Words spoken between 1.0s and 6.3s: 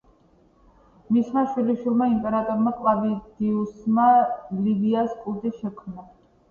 მისმა შვილიშვილმა, იმპერატორმა კლავდიუსმა ლივიას კულტი შექმნა.